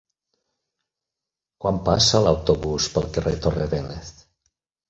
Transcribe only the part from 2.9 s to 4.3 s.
pel carrer Torre Vélez?